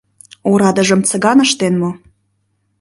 —Орадыжым 0.51 1.01
Цыган 1.07 1.39
ыштен 1.45 1.73
мо? 1.81 1.91